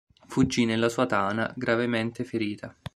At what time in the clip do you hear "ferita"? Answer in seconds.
2.23-2.75